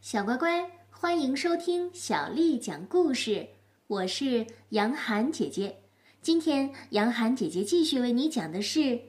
[0.00, 3.46] 小乖乖，欢迎收听小丽讲故事。
[3.86, 5.76] 我是杨涵姐姐。
[6.22, 8.80] 今天杨涵姐姐继续为你讲的是《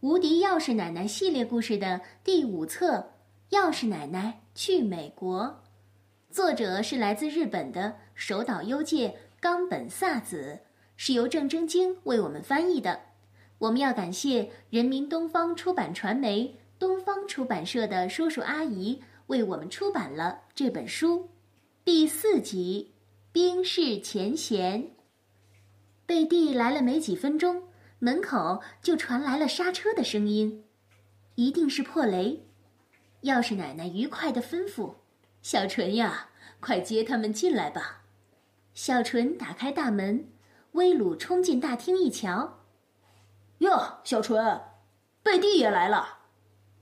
[0.00, 3.12] 无敌钥匙奶奶》系列故事的第五册
[3.56, 5.44] 《钥匙奶奶去美国》。
[6.34, 10.58] 作者是来自日本的手岛优介、冈本萨子，
[10.96, 13.00] 是由郑征京为我们翻译的。
[13.58, 19.00] 我们要感谢人民东方出版传媒、东方出版社的叔叔阿姨。
[19.26, 21.30] 为我们出版了这本书，
[21.82, 22.92] 第四集
[23.32, 24.82] 《冰释前嫌》。
[26.04, 27.68] 贝蒂来了没几分钟，
[27.98, 30.64] 门口就传来了刹车的声音，
[31.36, 32.46] 一定是破雷。
[33.22, 34.96] 钥匙奶奶愉快的吩咐
[35.40, 36.28] ：“小纯呀，
[36.60, 38.02] 快接他们进来吧。”
[38.74, 40.28] 小纯打开大门，
[40.72, 42.58] 威鲁冲进大厅一瞧，
[43.58, 44.60] 哟，小纯，
[45.22, 46.18] 贝蒂也来了，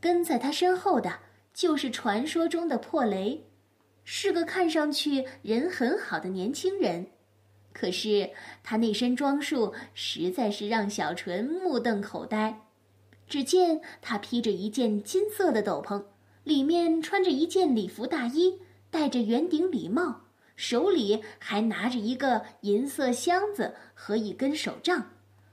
[0.00, 1.18] 跟在他身后的。
[1.58, 3.44] 就是传说中的破雷，
[4.04, 7.08] 是个看上去人很好的年轻人，
[7.72, 8.30] 可是
[8.62, 12.60] 他那身装束实在是让小纯目瞪口呆。
[13.26, 16.04] 只见他披着一件金色的斗篷，
[16.44, 25.10] 里面穿着一件礼服大衣，戴着圆顶礼帽，手里还拿着一个银色箱子和一根手杖，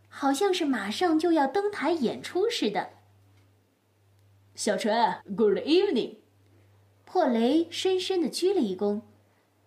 [0.07, 2.89] 好像是马上就要登台演出似的。
[4.55, 4.95] 小纯
[5.35, 6.15] ，Good evening。
[7.03, 9.01] 破雷深深的鞠了一躬，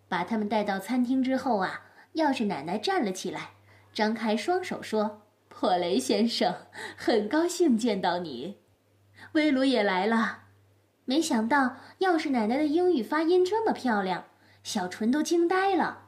[0.09, 1.83] 把他们带到餐厅之后啊，
[2.15, 3.51] 钥匙奶奶站了起来，
[3.93, 6.55] 张开双手说：“破雷先生，
[6.97, 8.57] 很高兴见到你。”
[9.33, 10.45] 威鲁也来了，
[11.05, 14.25] 没想到钥匙奶奶的英语发音这么漂亮，
[14.63, 16.07] 小纯都惊呆了。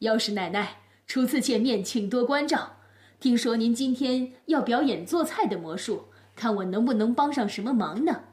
[0.00, 2.76] 钥匙奶奶，初次见面，请多关照。
[3.20, 6.08] 听说您今天要表演做菜的魔术。
[6.42, 8.24] 看我能不能帮上什么忙呢？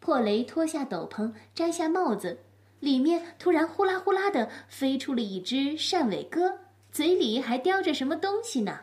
[0.00, 2.40] 破雷脱下斗篷，摘下帽子，
[2.78, 6.58] 里面突然呼啦呼啦的飞出了一只扇尾鸽，
[6.90, 8.80] 嘴里还叼着什么东西呢。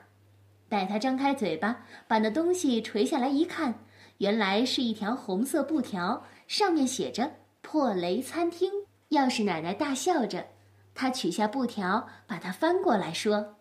[0.67, 3.75] 待他张开嘴巴，把那东西垂下来一看，
[4.17, 7.31] 原来是一条红色布条，上面写着
[7.61, 8.71] “破雷餐厅”。
[9.11, 10.47] 钥匙奶奶大笑着，
[10.95, 13.57] 她取下布条，把它翻过来说：“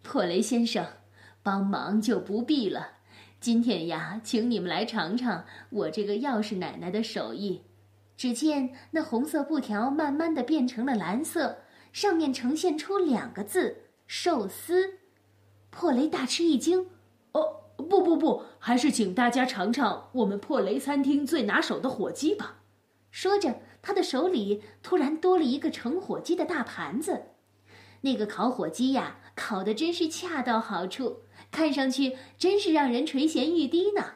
[0.00, 0.86] 破雷先生，
[1.42, 2.92] 帮忙就不必了。”
[3.40, 7.62] 今天呀，请你们来尝尝我这个钥匙奶奶的手艺。
[8.14, 14.98] 只见那红色布条慢慢的变成了蓝色，上面呈现出两个字“寿司”。
[15.70, 16.88] 破雷大吃一惊
[17.32, 22.58] ：“哦，不不不，还是请大家尝尝我们破雷餐厅最拿手的火鸡吧。”
[23.10, 27.22] 说着，他的手里突然多了一个盛火鸡的大盘子。
[28.02, 31.22] 那个烤火鸡呀，烤的真是恰到好处。
[31.50, 34.14] 看上去真是让人垂涎欲滴呢。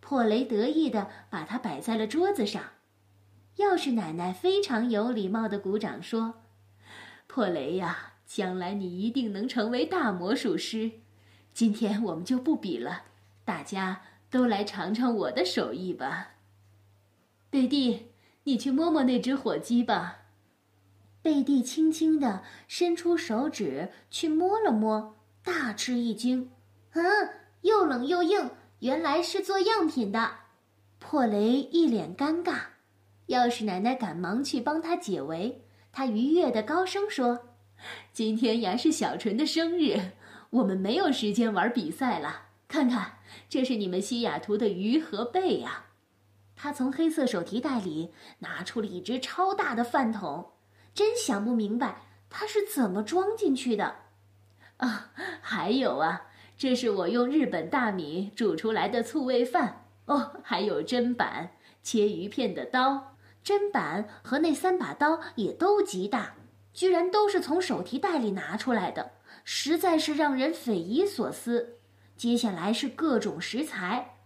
[0.00, 2.62] 破雷得意地把它摆在了桌子上。
[3.58, 6.42] 钥匙奶奶非常有礼貌地鼓掌说
[7.26, 10.90] ：“破雷呀，将来你一定能成为大魔术师。
[11.54, 13.04] 今天我们就不比了，
[13.44, 16.30] 大家都来尝尝我的手艺吧。”
[17.48, 18.08] 贝蒂，
[18.44, 20.20] 你去摸摸那只火鸡吧。
[21.20, 25.14] 贝蒂轻轻地伸出手指去摸了摸，
[25.44, 26.50] 大吃一惊。
[26.94, 27.02] 嗯，
[27.62, 30.30] 又冷又硬，原来是做样品的。
[30.98, 32.56] 破雷一脸尴尬，
[33.28, 35.64] 钥匙奶奶赶忙去帮他解围。
[35.90, 37.48] 他愉悦的高声说
[38.12, 39.98] ：“今天呀是小纯的生日，
[40.50, 42.42] 我们没有时间玩比赛了。
[42.68, 45.86] 看看，这是你们西雅图的鱼和贝呀。”
[46.54, 50.52] 他从黑色手提袋里拿出了一只超大的饭桶，
[50.94, 53.96] 真想不明白他是怎么装进去的。
[54.76, 55.10] 啊，
[55.40, 56.26] 还有啊。
[56.56, 61.52] 这是我用日本大米煮出来的醋味饭哦，还有砧板、
[61.82, 66.34] 切鱼片的刀，砧板和那三把刀也都极大，
[66.72, 69.12] 居然都是从手提袋里拿出来的，
[69.44, 71.78] 实在是让人匪夷所思。
[72.16, 74.18] 接下来是各种食材，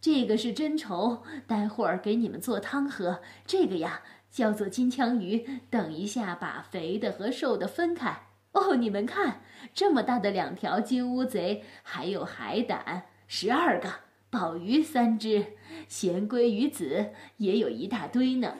[0.00, 3.20] 这个是真稠，待会儿给你们做汤喝。
[3.44, 8.28] 这个呀叫做金枪鱼，等一下把肥的和瘦的分开。
[8.52, 9.41] 哦，你们看，
[9.74, 13.88] 这么大的两条金乌贼，还有海胆十二个，
[14.30, 15.44] 鲍鱼三只，
[15.88, 18.54] 咸鲑鱼子也有一大堆呢，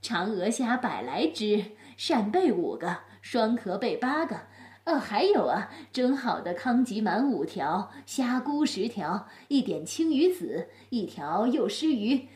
[0.00, 1.64] 长额虾百来只，
[1.96, 4.36] 扇贝五个，双壳贝八个，
[4.84, 12.28] 呃，还有啊，蒸好的康吉鳗五条，虾菇十条，一点青鱼子，一条幼狮鱼，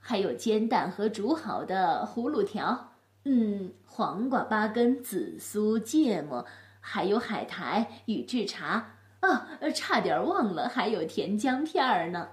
[0.00, 2.92] 还有煎蛋和煮好的葫芦条。
[3.24, 6.44] 嗯，黄瓜八根，紫苏、芥末，
[6.84, 12.28] 还有海苔与制茶啊，差点忘了，还有甜姜片儿呢。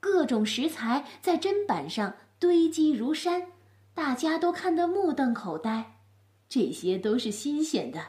[0.00, 3.48] 各种食材在砧板上堆积如山，
[3.92, 5.98] 大家都看得目瞪口呆。
[6.48, 8.00] 这些都是新鲜的。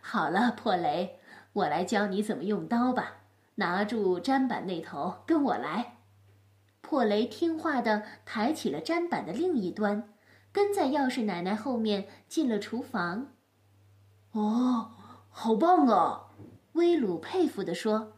[0.00, 1.18] 好了，破雷，
[1.52, 3.18] 我来教你怎么用刀吧。
[3.56, 5.98] 拿住砧板那头，跟我来。
[6.80, 10.14] 破雷听话的抬起了砧板的另一端，
[10.50, 13.28] 跟在钥匙奶奶后面进了厨房。
[14.32, 14.92] 哦，
[15.30, 16.26] 好棒啊！
[16.72, 18.12] 威鲁佩服地说：“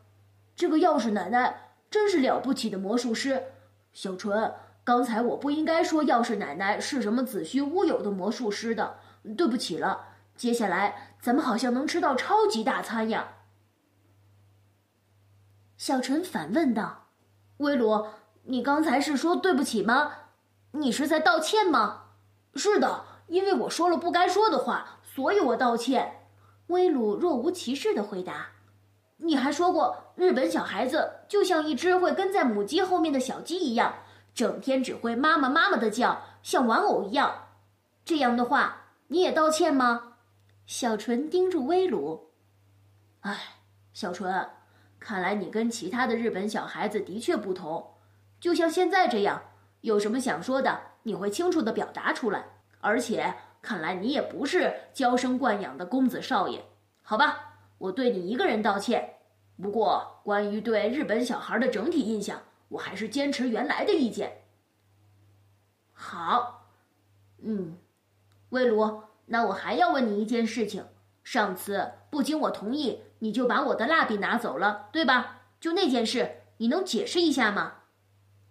[0.57, 3.45] 这个钥匙奶奶真是了不起的魔术师。”
[3.93, 8.99] 小纯，刚才我不应该说钥匙奶奶是什么子虚乌有的魔术师的，
[9.37, 10.09] 对不起了。
[10.35, 13.35] 接下来咱们好像能吃到超级大餐呀！
[15.77, 17.09] 小纯反问道
[17.59, 18.07] ：“威鲁，
[18.45, 20.13] 你刚才是说对不起吗？
[20.73, 22.05] 你是在道歉吗
[22.57, 26.19] ？”“是的，因为我说了不该说的话，所以我道歉。”
[26.69, 28.49] 威鲁若无其事的回答。
[29.19, 33.95] “你还说过，日本小孩子就像一只会跟在母鸡后面的小鸡一样，
[34.35, 37.49] 整天只会妈妈妈妈的叫，像玩偶一样。
[38.05, 40.15] 这样的话，你也道歉吗？”
[40.67, 42.31] 小纯盯住威鲁，
[43.21, 43.37] 哎，
[43.93, 44.49] 小纯，
[44.99, 47.95] 看来你跟其他的日本小孩子的确不同，
[48.41, 49.43] 就像现在这样，
[49.83, 52.45] 有什么想说的，你会清楚的表达出来。
[52.81, 56.65] 而且看来你也不是娇生惯养的公子少爷，
[57.01, 59.15] 好吧，我对你一个人道歉。
[59.63, 64.43] 不过关于对日本小孩的整体印象，我还是坚持原来的意见。
[65.93, 66.67] 好，
[67.39, 67.79] 嗯，
[68.51, 69.05] 威鲁。
[69.27, 70.85] 那我还要问你一件事情，
[71.23, 75.43] 上次不经我同意你就把我的蜡笔拿走了，对吧？
[75.61, 77.75] 就那件事，你能解释一下吗？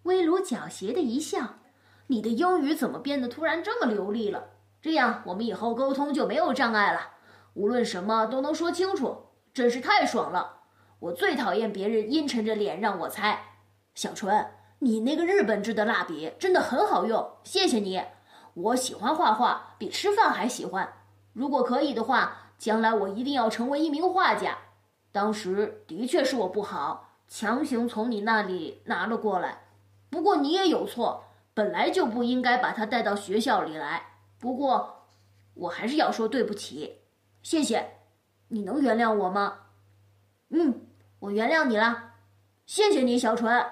[0.03, 1.59] 威鲁狡黠的一笑，
[2.07, 4.50] 你的英语怎么变得突然这么流利了？
[4.81, 7.01] 这样我们以后沟通就没有障碍了，
[7.53, 10.57] 无论什么都能说清楚，真是太爽了！
[10.99, 13.39] 我最讨厌别人阴沉着脸让我猜。
[13.93, 14.47] 小纯，
[14.79, 18.01] 你那个日本制的蜡笔真的很好用，谢谢你。
[18.53, 20.91] 我喜欢画画，比吃饭还喜欢。
[21.33, 24.57] 如果可以的话，将来我一定要成为一名画家。
[25.11, 29.63] 当时的确是我不好，强行从你那里拿了过来。
[30.09, 31.23] 不过你也有错，
[31.53, 34.03] 本来就不应该把它带到学校里来。
[34.41, 35.05] 不过，
[35.53, 36.97] 我还是要说对不起，
[37.43, 37.97] 谢谢。
[38.47, 39.59] 你能原谅我吗？
[40.49, 40.87] 嗯，
[41.19, 42.15] 我原谅你了。
[42.65, 43.63] 谢谢你，小纯。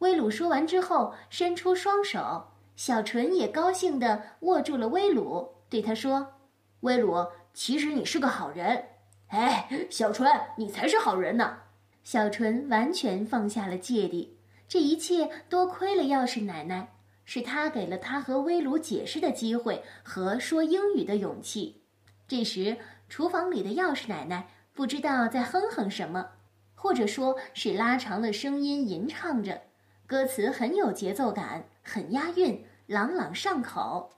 [0.00, 2.48] 威鲁说完之后，伸出双手。
[2.74, 6.34] 小纯也高兴地握住了威鲁，对他说
[6.80, 8.84] ：“威鲁，其实你是个好人。”
[9.30, 11.58] 哎，小纯，你才是好人呢。
[12.02, 14.36] 小纯完全放下了芥蒂，
[14.66, 16.97] 这一切多亏了钥匙奶奶，
[17.30, 21.82] 是她给了他和威鲁解释的机会和说英语的勇气。
[22.26, 26.30] 这时，厨房里的钥匙奶奶不知道在哼哼什么，
[26.74, 29.60] 或者说是拉长了声音吟唱着，
[30.06, 32.64] 歌词很有节奏感，很押韵。
[32.86, 34.12] 朗朗上口，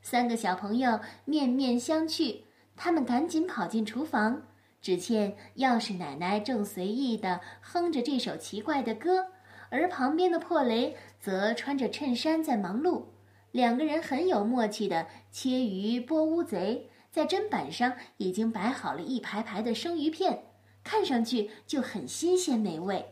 [0.00, 2.44] 三个小朋友面面相觑。
[2.76, 4.44] 他们赶紧跑进厨房，
[4.80, 9.32] 只见钥匙奶奶正随意地哼着这首奇怪的歌，
[9.70, 13.04] 而旁边的破雷则穿着衬衫在忙碌。
[13.50, 20.44] 两个人很有默契地切鱼剥乌贼，在砧板上已经摆好了一排排的生鱼片，
[20.84, 23.06] 看上去就很新鲜美味。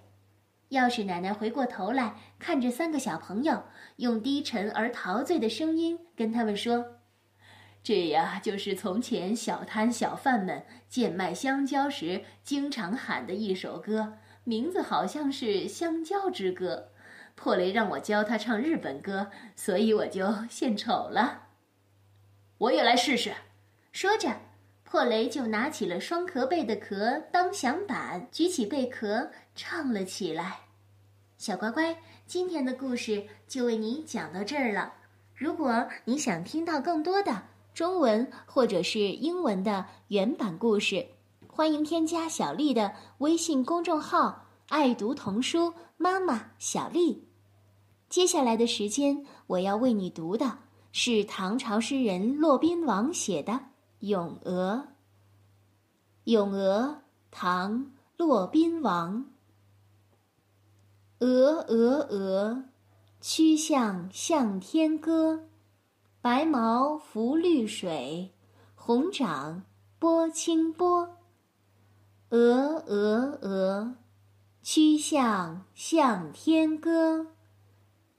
[0.71, 3.63] 钥匙奶奶回过头来看着三个小朋友，
[3.97, 6.85] 用低沉而陶醉的声音跟他们说
[7.83, 16.91] ：“这呀，就是从前小摊小贩们贱卖香蕉时经常喊的一首歌，名字好像是《香蕉之歌》。
[17.35, 21.49] 破雷让我教他唱日本歌，所以我就献丑了。
[22.59, 23.35] 我也来试试。”
[23.93, 24.41] 说着，
[24.85, 29.31] 破雷就拿起了双壳贝的壳当响板，举起贝壳。
[29.57, 30.61] 唱了起来，
[31.39, 34.93] 小乖乖，今天的故事就为你讲到这儿了。
[35.35, 37.43] 如果你想听到更多的
[37.75, 41.07] 中文或者是英文的原版故事，
[41.57, 47.27] 欢迎添加小丽的微信公众号“爱读童书妈妈小丽”。
[48.11, 50.59] 接下来的时间，我要为你读的
[50.93, 53.53] 是唐朝诗人骆宾王写的
[54.01, 54.75] 《咏鹅》。
[56.25, 56.83] 《咏鹅》
[57.31, 57.73] 唐·
[58.19, 59.25] 骆宾王。
[61.21, 62.65] 鹅鹅鹅，
[63.23, 65.47] 曲项向天歌。
[66.21, 68.35] 白毛浮绿水，
[68.75, 69.63] 红掌
[69.99, 71.16] 拨清波。
[72.31, 73.95] 鹅鹅鹅，
[74.61, 77.29] 曲项向天歌。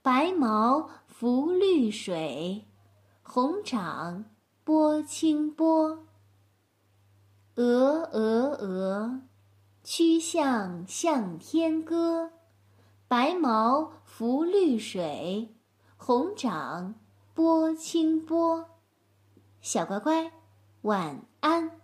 [0.00, 2.66] 白毛浮绿水，
[3.22, 4.24] 红掌
[4.64, 6.06] 拨清波。
[7.56, 9.20] 鹅鹅鹅，
[9.84, 12.30] 曲项向天歌。
[13.08, 15.54] 白毛浮绿水，
[15.98, 16.94] 红掌
[17.34, 18.64] 拨清波。
[19.60, 20.32] 小乖乖，
[20.80, 21.77] 晚安。